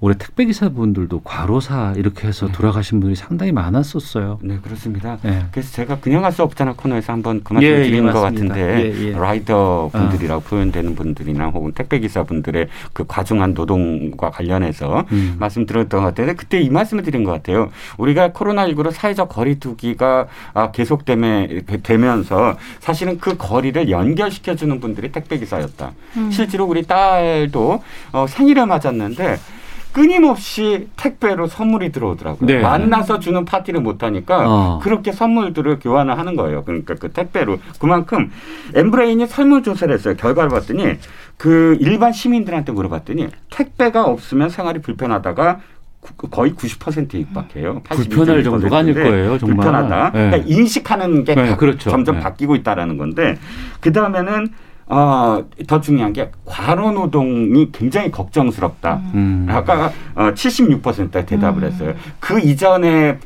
[0.00, 2.52] 올해 택배 기사분들도 과로사 이렇게 해서 네.
[2.52, 4.38] 돌아가신 분들이 상당히 많았었어요.
[4.42, 5.18] 네, 그렇습니다.
[5.22, 5.46] 네.
[5.50, 8.60] 그래서 제가 그냥 할 수 없잖아 코너에서 한번 그 말씀 예, 드린 예, 것 같은데
[8.60, 9.12] 예, 예.
[9.12, 10.48] 라이더 분들이라고 어.
[10.48, 15.36] 표현되는 분들이나 혹은 택배 기사 분들의 그 과중한 노동과 관련해서 음.
[15.40, 17.70] 말씀드렸던 것 같은데 그때 이 말씀을 드린 것 같아요.
[17.96, 25.92] 우리가 코로나19로 사회적 거리두기가 아, 계속되면서 사실은 그 거리를 연결시켜주는 분들이 택배 기사였다.
[26.18, 26.30] 음.
[26.30, 27.82] 실제로 우리 딸도
[28.12, 29.38] 어, 생일을 맞았는데
[29.98, 32.46] 끊임없이 택배로 선물이 들어오더라고요.
[32.46, 32.60] 네.
[32.60, 34.78] 만나서 주는 파티를 못 하니까 어.
[34.80, 36.62] 그렇게 선물들을 교환을 하는 거예요.
[36.62, 38.30] 그러니까 그 택배로 그만큼
[38.76, 40.14] 엠브레인이 설문조사를 했어요.
[40.16, 40.98] 결과를 봤더니
[41.36, 45.58] 그 일반 시민들한테 물어봤더니 택배가 없으면 생활이 불편하다가
[46.30, 47.82] 거의 90%에 육박해요.
[47.82, 49.36] 불편할 정도가 아닐 거예요.
[49.36, 49.56] 정말.
[49.56, 50.10] 불편하다.
[50.12, 50.30] 네.
[50.30, 51.90] 그러니까 인식하는 게 네, 그렇죠.
[51.90, 52.20] 점점 네.
[52.22, 53.36] 바뀌고 있다라는 건데
[53.80, 54.46] 그 다음에는
[54.88, 59.02] 어, 더 중요한 게 과로 노동이 굉장히 걱정스럽다.
[59.14, 59.46] 음.
[59.48, 61.68] 아까 어, 76%가 대답을 음.
[61.68, 61.94] 했어요.
[62.18, 63.18] 그 이전에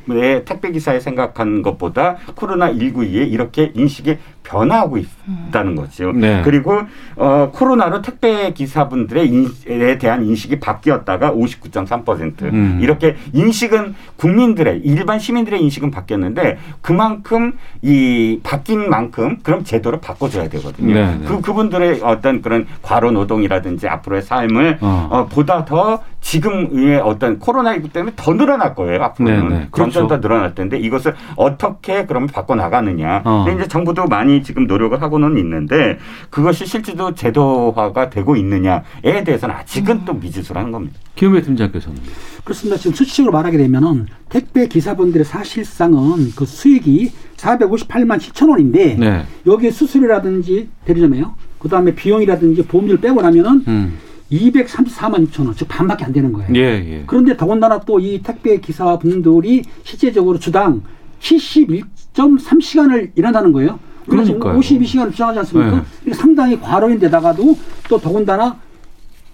[0.44, 6.12] 택배 기사에 생각한 것보다 코로나 19 이에 이렇게 인식이 변화하고 있다는 거죠.
[6.12, 6.42] 네.
[6.44, 6.80] 그리고
[7.16, 12.78] 어, 코로나로 택배 기사분들의 인에 대한 인식이 바뀌었다가 59.3% 음.
[12.80, 17.52] 이렇게 인식은 국민들의 일반 시민들의 인식은 바뀌었는데 그만큼
[17.82, 20.94] 이 바뀐 만큼 그럼 제도를 바꿔줘야 되거든요.
[20.94, 21.26] 네, 네.
[21.26, 25.08] 그 그분들의 어떤 그런 과로 노동이라든지 앞으로의 삶을 어.
[25.10, 29.02] 어 보다 더 지금의 어떤 코로나19 때문에 더 늘어날 거예요.
[29.02, 29.68] 앞으로는 네, 네.
[29.76, 30.08] 점점 그렇죠.
[30.08, 33.22] 더 늘어날 텐데 이것을 어떻게 그러면 바꿔 나가느냐.
[33.24, 33.44] 어.
[33.44, 35.98] 근데 이제 정부도 많이 지금 노력을 하고는 있는데
[36.30, 40.02] 그것이 실제로 제도화가 되고 있느냐에 대해서는 아직은 음.
[40.06, 40.98] 또 미지수라는 겁니다.
[41.16, 41.98] 김은배 팀장께서는
[42.44, 42.78] 그렇습니다.
[42.78, 49.24] 지금 수치적으로 말하게 되면은 택배 기사분들의 사실상은 그 수익이 458만 7천 원인데 네.
[49.46, 51.34] 여기에 수수료라든지 대리점에요.
[51.58, 53.98] 그 다음에 비용이라든지 보험료를 빼고 나면은 음.
[54.32, 56.48] 234만 6천 원, 즉 반밖에 안 되는 거예요.
[56.54, 57.04] 예, 예.
[57.06, 60.82] 그런데 더군다나 또 이 택배 기사 분들이 실제적으로 주당
[61.20, 63.78] 71.3시간을 일한다는 거예요.
[64.08, 65.84] 그러니까 52시간을 주장하지 않습니까?
[66.04, 66.12] 네.
[66.14, 67.56] 상당히 과로인데다가도
[67.88, 68.56] 또 더군다나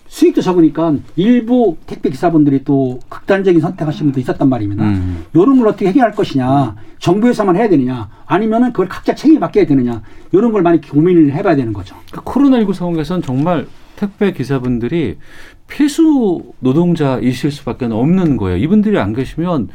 [0.08, 4.84] 수익도 적으니까 일부 택배 기사분들이 또 극단적인 선택하신 분도 있었단 말입니다.
[4.84, 5.24] 음.
[5.34, 10.52] 이런 걸 어떻게 해결할 것이냐, 정부에서만 해야 되느냐, 아니면은 그걸 각자 책임을 맡겨야 되느냐, 이런
[10.52, 11.94] 걸 많이 고민을 해봐야 되는 거죠.
[12.10, 13.66] 그러니까 코로나19 상황에서는 정말
[13.98, 15.18] 택배 기사분들이
[15.66, 18.56] 필수 노동자이실 수밖에 없는 거예요.
[18.56, 19.68] 이분들이 안 계시면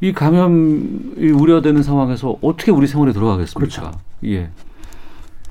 [0.00, 3.58] 이 감염이 우려되는 상황에서 어떻게 우리 생활에 들어가겠습니까?
[3.58, 3.90] 그렇죠.
[4.26, 4.50] 예.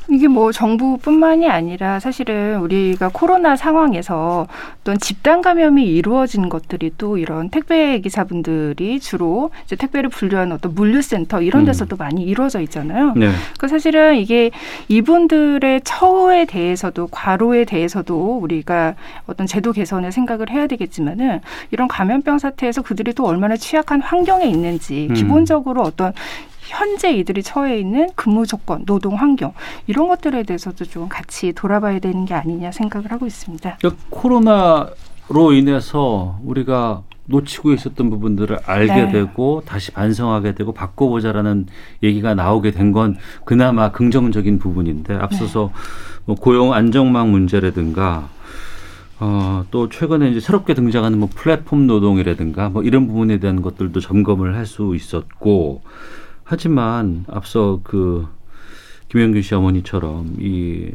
[0.09, 4.47] 이게 뭐 정부뿐만이 아니라 사실은 우리가 코로나 상황에서
[4.81, 11.41] 어떤 집단 감염이 이루어진 것들이 또 이런 택배 기사분들이 주로 이제 택배를 분류하는 어떤 물류센터
[11.41, 11.65] 이런 음.
[11.67, 11.97] 데서도 음.
[11.97, 13.13] 많이 이루어져 있잖아요.
[13.15, 13.29] 네.
[13.57, 14.51] 그 사실은 이게
[14.89, 21.39] 이분들의 처우에 대해서도 과로에 대해서도 우리가 어떤 제도 개선을 생각을 해야 되겠지만은
[21.71, 25.13] 이런 감염병 사태에서 그들이 또 얼마나 취약한 환경에 있는지 음.
[25.13, 26.13] 기본적으로 어떤
[26.67, 29.53] 현재 이들이 처해 있는 근무 조건, 노동 환경
[29.87, 33.77] 이런 것들에 대해서도 좀 같이 돌아봐야 되는 게 아니냐 생각을 하고 있습니다.
[33.79, 39.11] 그러니까 코로나로 인해서 우리가 놓치고 있었던 부분들을 알게 네.
[39.11, 41.67] 되고 다시 반성하게 되고 바꿔보자라는
[42.03, 45.81] 얘기가 나오게 된 건 그나마 긍정적인 부분인데 앞서서 네.
[46.25, 48.27] 뭐 고용 안정망 문제라든가
[49.19, 54.55] 어, 또 최근에 이제 새롭게 등장하는 뭐 플랫폼 노동이라든가 뭐 이런 부분에 대한 것들도 점검을
[54.55, 55.81] 할 수 있었고
[56.53, 58.27] 하지만 앞서 그
[59.09, 60.91] 김영규 씨 어머니처럼 이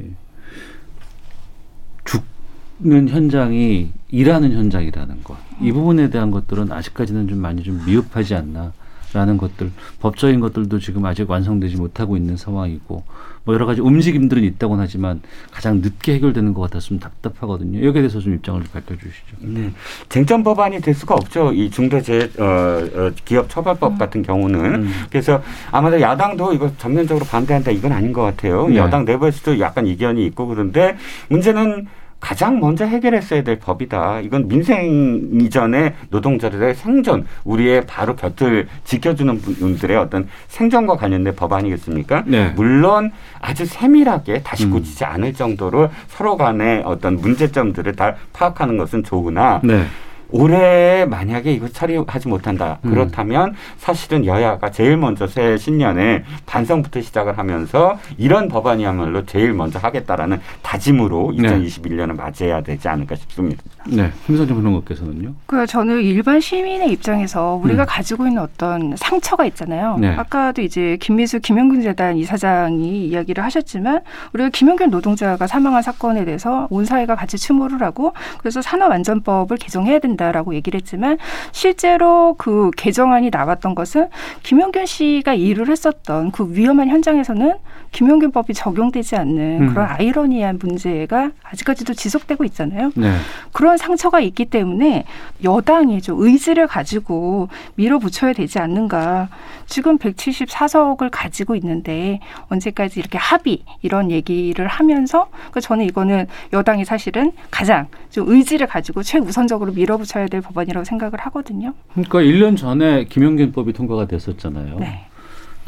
[2.05, 5.37] 죽는 현장이 일하는 현장이라는 것.
[5.61, 8.73] 이 부분에 대한 것들은 아직까지는 좀 많이 좀 미흡하지 않나.
[9.15, 13.05] 라는 것들 법적인 것들도 지금 아직 완성되지 못하고 있는 상황이고
[13.45, 17.79] 뭐 여러 가지 움직임들은 있다고는 하지만 가장 늦게 해결되는 것 같았으면 답답하거든요.
[17.79, 19.37] 여기에 대해서 좀 입장을 좀 밝혀주시죠.
[19.41, 19.73] 네.
[20.11, 21.55] 쟁점 법안이 될 수가 없죠.
[21.55, 23.99] 이 중대재 어, 어, 기업 처벌법 음.
[23.99, 24.91] 같은 경우는 음.
[25.09, 28.69] 그래서 아마도 야당도 이거 전면적으로 반대한다 이건 아닌 것 같아요.
[28.69, 28.77] 네.
[28.77, 30.99] 여당 내부에서도 약간 이견이 있고 그런데
[31.31, 31.87] 문제는
[32.21, 34.21] 가장 먼저 해결했어야 될 법이다.
[34.21, 42.25] 이건 민생 이전의 노동자들의 생존, 우리의 바로 곁을 지켜주는 분들의 어떤 생존과 관련된 법 아니겠습니까?
[42.27, 42.53] 네.
[42.57, 44.73] 물론 아주 세밀하게 다시 음.
[44.73, 45.11] 고치지 음.
[45.11, 49.85] 않을 정도로 서로 간의 어떤 문제점들을 다 파악하는 것은 좋으나 네.
[50.31, 52.79] 올해 만약에 이거 처리하지 못한다.
[52.85, 52.91] 음.
[52.91, 60.41] 그렇다면 사실은 여야가 제일 먼저 새 신년에 반성부터 시작을 하면서 이런 법안이야말로 제일 먼저 하겠다라는
[60.63, 61.49] 다짐으로 네.
[61.49, 63.63] 2021년을 맞이해야 되지 않을까 싶습니다.
[63.87, 64.13] 네.
[64.27, 65.35] 김선재 변호사께서는요?
[65.47, 67.87] 그 저는 일반 시민의 입장에서 우리가 음.
[67.89, 69.97] 가지고 있는 어떤 상처가 있잖아요.
[69.99, 70.09] 네.
[70.09, 74.01] 아까도 이제 김미수 김영균 재단 이사장이 이야기를 하셨지만
[74.35, 80.18] 우리가 김영균 노동자가 사망한 사건에 대해서 온 사회가 같이 추모를 하고 그래서 산업안전법을 개정해야 된다.
[80.19, 81.17] 된다라고 얘기를 했지만
[81.53, 84.09] 실제로 그 개정안이 나왔던 것은
[84.43, 87.55] 김용균 씨가 일을 했었던 그 위험한 현장에서는
[87.93, 89.69] 김용균법이 적용되지 않는 음.
[89.69, 92.93] 그런 아이러니한 문제가 아직까지도 지속되고 있잖아요.
[92.95, 93.15] 네.
[93.53, 95.05] 그런 상처가 있기 때문에
[95.43, 99.29] 여당이 좀 의지를 가지고 밀어붙여야 되지 않는가.
[99.67, 107.33] 지금 174석을 가지고 있는데 언제까지 이렇게 합의 이런 얘기를 하면서 그 저는 이거는 여당이 사실은
[107.51, 111.75] 가장 좀 의지를 가지고 최우선적으로 밀어붙여야 될 법안이라고 생각을 하거든요.
[111.93, 114.79] 그러니까 1년 전에 김용균법이 통과가 됐었잖아요.
[114.79, 115.08] 네.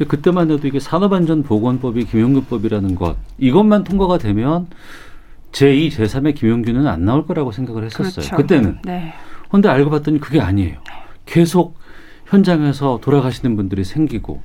[0.01, 4.67] 근데 그때만 해도 이게 산업안전보건법이 김용균법이라는 것 이것만 통과가 되면
[5.53, 8.11] 제2, 제3의 김용균은 안 나올 거라고 생각을 했었어요.
[8.11, 8.37] 그렇죠.
[8.37, 8.79] 그때는.
[8.83, 9.13] 네.
[9.51, 10.79] 근데 알고 봤더니 그게 아니에요.
[11.27, 11.77] 계속
[12.25, 14.41] 현장에서 돌아가시는 분들이 생기고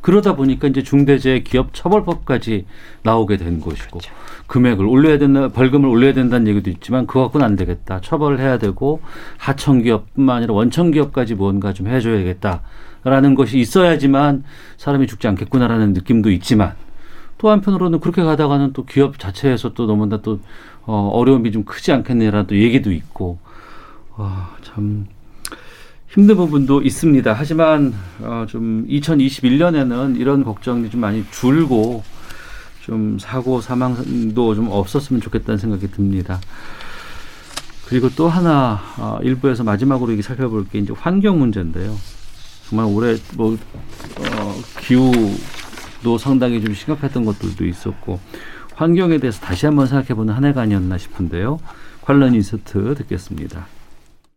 [0.00, 2.66] 그러다 보니까 이제 중대재해 기업 처벌법까지
[3.02, 4.14] 나오게 된 것이고 그렇죠.
[4.46, 8.00] 금액을 올려야 된다, 벌금을 올려야 된다는 얘기도 있지만 그거 갖고는 안 되겠다.
[8.00, 9.00] 처벌을 해야 되고
[9.38, 12.62] 하청 기업뿐만 아니라 원청 기업까지 뭔가 좀 해줘야겠다
[13.04, 14.44] 라는 것이 있어야지만
[14.76, 16.74] 사람이 죽지 않겠구나라는 느낌도 있지만
[17.38, 20.40] 또 한편으로는 그렇게 가다가는 또 기업 자체에서 또 너무나 또
[20.84, 23.38] 어, 어려움이 좀 크지 않겠느냐라는 또 얘기도 있고
[24.16, 25.06] 와, 참
[26.08, 27.32] 힘든 부분도 있습니다.
[27.32, 32.02] 하지만 어, 좀 2021년에는 이런 걱정이 좀 많이 줄고
[32.82, 36.40] 좀 사고 사망도 좀 없었으면 좋겠다는 생각이 듭니다.
[37.88, 41.96] 그리고 또 하나 어, 일부에서 마지막으로 이게 살펴볼 게 이제 환경 문제인데요.
[42.70, 48.20] 정말 올해 뭐 어, 기후도 상당히 좀 심각했던 것들도 있었고
[48.76, 51.58] 환경에 대해서 다시 한번 생각해보는 한 해가 아니었나 싶은데요.
[52.00, 53.66] 관련 인서트 듣겠습니다.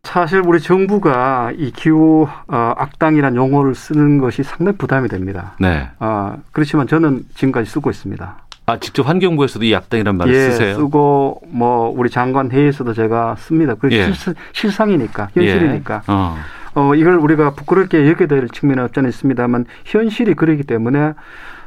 [0.02, 5.54] 사실 우리 정부가 이 기후 어, 악당이라는 용어를 쓰는 것이 상당히 부담이 됩니다.
[5.60, 5.88] 네.
[6.00, 8.36] 어, 그렇지만 저는 지금까지 쓰고 있습니다.
[8.66, 10.76] 아 직접 환경부에서도 이 악당이란 말을 예, 쓰세요?
[10.76, 13.74] 쓰고 뭐 우리 장관 회의에서도 제가 씁니다.
[13.74, 14.10] 그 예.
[14.52, 15.94] 실, 상이니까 현실이니까.
[15.96, 16.00] 예.
[16.08, 16.36] 어.
[16.74, 16.94] 어.
[16.94, 21.14] 이걸 우리가 부끄럽게 여겨야 될 측면은 없지 않 있습니다만 현실이 그러기 때문에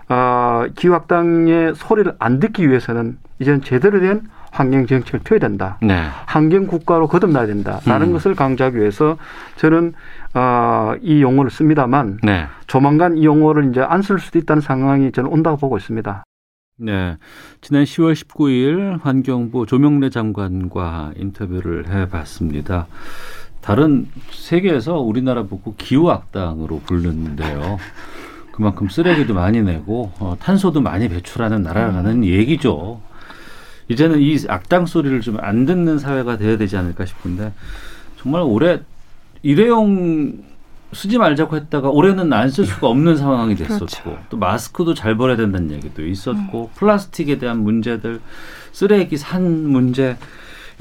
[0.09, 5.77] 어, 기후 악당의 소리를 안 듣기 위해서는 이제는 제대로 된 환경 정책을 펴야 된다.
[5.81, 6.05] 네.
[6.25, 8.13] 환경 국가로 거듭나야 된다라는 음.
[8.13, 9.17] 것을 강조하기 위해서
[9.57, 9.93] 저는
[10.33, 12.47] 어, 이 용어를 씁니다만 네.
[12.67, 16.23] 조만간 이 용어를 이제 안 쓸 수도 있다는 상황이 저는 온다고 보고 있습니다.
[16.79, 17.17] 네.
[17.61, 22.87] 지난 10월 19일 환경부 조명래 장관과 인터뷰를 해 봤습니다.
[23.61, 27.77] 다른 세계에서 우리나라 보고 기후악당으로 부르는데요.
[28.51, 33.01] 그만큼 쓰레기도 많이 내고 어, 탄소도 많이 배출하는 나라라는 얘기죠.
[33.89, 37.53] 이제는 이 악당 소리를 좀 안 듣는 사회가 돼야 되지 않을까 싶은데
[38.19, 38.79] 정말 올해
[39.43, 40.43] 일회용
[40.93, 44.19] 쓰지 말자고 했다가 올해는 안 쓸 수가 없는 상황이 됐었고 그렇죠.
[44.29, 46.77] 또 마스크도 잘 버려야 된다는 얘기도 있었고 음.
[46.79, 48.21] 플라스틱에 대한 문제들
[48.71, 50.17] 쓰레기 산 문제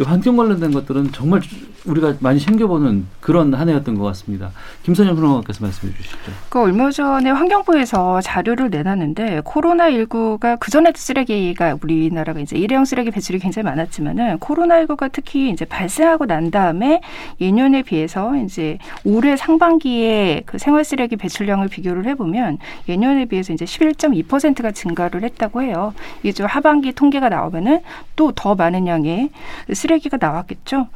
[0.04, 1.40] 환경 관련된 것들은 정말
[1.86, 4.50] 우리가 많이 챙겨보는 그런 한 해였던 것 같습니다.
[4.82, 6.16] 김선영 평론가께서 말씀해 주시죠.
[6.48, 13.10] 그 얼마 전에 환경부에서 자료를 내놨는데 코로나 19가 그 전에도 쓰레기가 우리나라가 이제 일회용 쓰레기
[13.10, 17.00] 배출이 굉장히 많았지만은 코로나 19가 특히 이제 발생하고 난 다음에
[17.40, 24.72] 예년에 비해서 이제 올해 상반기에 그 생활 쓰레기 배출량을 비교를 해보면 예년에 비해서 이제 11.2%가
[24.72, 25.94] 증가를 했다고 해요.
[26.22, 27.80] 이게 좀 하반기 통계가 나오면은
[28.16, 29.30] 또 더 많은 양의
[29.72, 30.88] 쓰레기 가 나왔겠죠.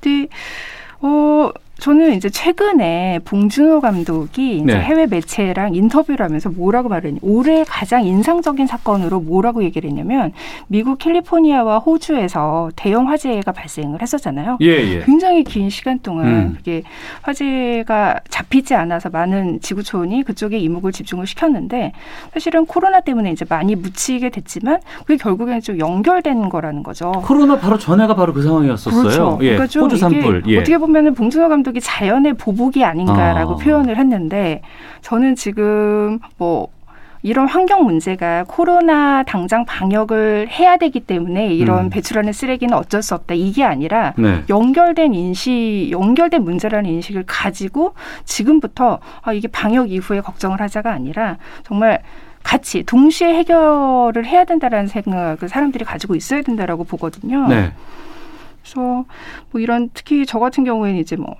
[0.00, 0.28] 근데
[1.00, 4.80] 어 저는 이제 최근에 봉준호 감독이 이제 네.
[4.80, 7.18] 해외 매체랑 인터뷰를 하면서 뭐라고 말했냐.
[7.22, 10.32] 올해 가장 인상적인 사건으로 뭐라고 얘기를 했냐면
[10.68, 14.56] 미국 캘리포니아와 호주에서 대형 화재가 발생을 했었잖아요.
[14.62, 15.00] 예, 예.
[15.04, 16.54] 굉장히 긴 시간 동안 음.
[16.56, 16.82] 그게
[17.22, 21.92] 화재가 잡히지 않아서 많은 지구촌이 그쪽에 이목을 집중을 시켰는데
[22.32, 27.12] 사실은 코로나 때문에 이제 많이 묻히게 됐지만 그게 결국에는 좀 연결된 거라는 거죠.
[27.24, 29.02] 코로나 바로 전에가 바로 그 상황이었었어요.
[29.02, 29.38] 그렇죠.
[29.42, 29.56] 예.
[29.56, 30.44] 그러니까 호주 산불.
[30.48, 30.56] 예.
[30.58, 33.56] 어떻게 보면은 봉준호 감독 감독이 자연의 보복이 아닌가라고 아.
[33.56, 34.62] 표현을 했는데
[35.02, 36.68] 저는 지금 뭐
[37.22, 41.90] 이런 환경 문제가 코로나 당장 방역을 해야 되기 때문에 이런 음.
[41.90, 43.34] 배출하는 쓰레기는 어쩔 수 없다.
[43.34, 44.44] 이게 아니라 네.
[44.48, 52.00] 연결된 인식, 연결된 문제라는 인식을 가지고 지금부터 아, 이게 방역 이후에 걱정을 하자가 아니라 정말
[52.44, 57.48] 같이 동시에 해결을 해야 된다라는 생각을 사람들이 가지고 있어야 된다라고 보거든요.
[57.48, 57.72] 네.
[58.62, 59.04] 그래서
[59.50, 61.34] 뭐 이런 특히 저 같은 경우에는 이제 뭐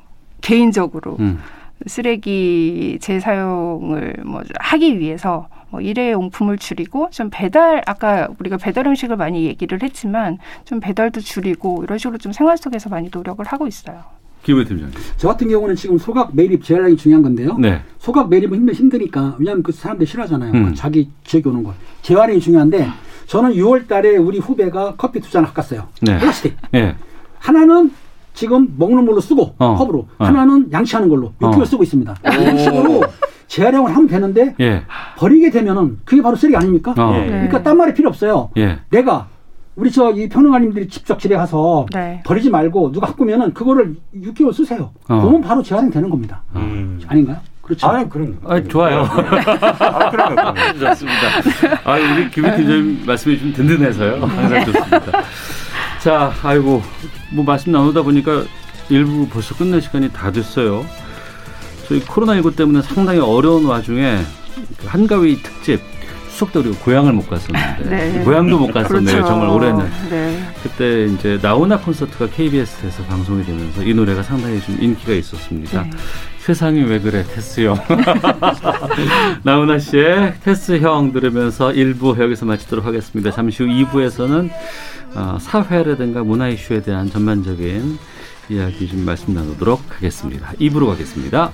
[0.46, 1.40] 개인적으로 음.
[1.86, 9.44] 쓰레기 재사용을 뭐 하기 위해서 뭐 일회용품을 줄이고 좀 배달 아까 우리가 배달 음식을 많이
[9.44, 14.04] 얘기를 했지만 좀 배달도 줄이고 이런 식으로 좀 생활 속에서 많이 노력을 하고 있어요.
[14.44, 14.94] 김호 팀장님.
[15.16, 17.58] 저 같은 경우는 지금 소각 매립 재활용이 중요한 건데요.
[17.58, 17.82] 네.
[17.98, 20.52] 소각 매립은 힘들 힘드니까 왜냐하면 그 사람들 싫어하잖아요.
[20.52, 20.74] 음.
[20.76, 21.74] 자기 지역에 오는 거.
[22.02, 22.88] 재활용이 중요한데
[23.26, 25.88] 저는 6월 달에 우리 후배가 커피 두 잔을 깎았어요.
[26.02, 26.18] 네.
[26.20, 26.56] 플라스틱.
[26.70, 26.94] 네.
[27.40, 27.90] 하나는
[28.36, 29.74] 지금 먹는 물로 쓰고 어.
[29.76, 30.24] 컵으로 어.
[30.24, 31.64] 하나는 양치하는 걸로 이렇게 어.
[31.64, 32.14] 쓰고 있습니다.
[32.22, 33.02] 이런 식으로
[33.48, 34.82] 재활용을 하면 되는데 예.
[35.16, 36.94] 버리게 되면은 그게 바로 쓰레기 아닙니까?
[36.98, 37.14] 어.
[37.16, 37.26] 예.
[37.26, 38.50] 그러니까 딴 말이 필요 없어요.
[38.58, 38.78] 예.
[38.90, 39.28] 내가
[39.74, 42.22] 우리 저 이 평론가님들이 직접 집에 가서 네.
[42.26, 44.90] 버리지 말고 누가 갖고면은 그거를 6개월 쓰세요.
[45.08, 45.20] 어.
[45.20, 46.42] 그러면 바로 재활용 되는 겁니다.
[46.54, 47.00] 음.
[47.08, 47.38] 아닌가요?
[47.62, 47.86] 그렇죠.
[47.88, 48.38] 아, 그럼.
[48.46, 49.00] 아, 좋아요.
[49.00, 50.54] 아, 그럼요.
[50.78, 51.18] 좋습니다.
[51.84, 54.24] 아, 우리 김희 팀장님 말씀이 좀 든든해서요.
[54.24, 55.00] 항상 좋습니다.
[56.02, 56.82] 자, 아이고,
[57.32, 58.44] 뭐 말씀 나누다 보니까
[58.88, 60.86] 일부 벌써 끝낼 시간이 다 됐어요.
[61.88, 64.18] 저희 코로나19 때문에 상당히 어려운 와중에
[64.78, 65.80] 그 한가위 특집
[66.30, 68.24] 추석 때 우리가 고향을 못 갔었는데 네.
[68.24, 69.04] 고향도 못 갔었네요.
[69.16, 69.26] 그렇죠.
[69.26, 69.90] 정말 올해는.
[70.10, 70.44] 네.
[70.62, 75.82] 그때 이제 나훈아 콘서트가 KBS에서 방송이 되면서 이 노래가 상당히 좀 인기가 있었습니다.
[75.84, 75.90] 네.
[76.40, 77.76] 세상이 왜 그래 테스 형
[79.44, 83.30] 나훈아 씨의 테스 형 들으면서 1부 여기서 마치도록 하겠습니다.
[83.30, 84.50] 잠시 후 2부에서는
[85.16, 87.98] 어, 사회라든가 문화 이슈에 대한 전반적인
[88.50, 90.52] 이야기 좀 말씀 나누도록 하겠습니다.
[90.60, 91.52] 2부로 가겠습니다.